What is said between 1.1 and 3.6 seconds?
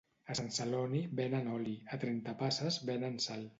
venen oli, a Trentapasses venen sal